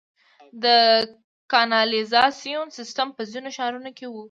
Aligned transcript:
د 0.63 0.65
کانالیزاسیون 1.51 2.67
سیستم 2.77 3.07
په 3.17 3.21
ځینو 3.31 3.49
ښارونو 3.57 3.89
کې 3.97 4.05
و 4.09 4.15